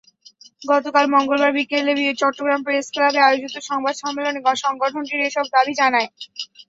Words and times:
গতকাল 0.61 1.05
মঙ্গলবার 1.15 1.51
বিকেলে 1.57 1.91
চট্টগ্রাম 2.21 2.61
প্রেসক্লাবে 2.63 3.19
আয়োজিত 3.23 3.55
সংবাদ 3.69 3.95
সম্মেলনে 3.97 4.39
সংগঠনটি 4.63 5.13
এসব 5.21 5.45
দাবি 5.55 5.73
জানায়। 5.81 6.07